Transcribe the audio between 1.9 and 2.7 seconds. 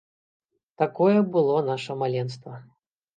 маленства.